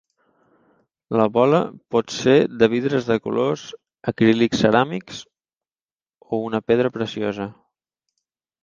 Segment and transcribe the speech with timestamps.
[1.21, 1.59] La bola
[1.95, 3.67] pot ser de vidres de colors,
[4.13, 5.21] acrílics, ceràmics,
[6.39, 7.51] o una pedra preciosa.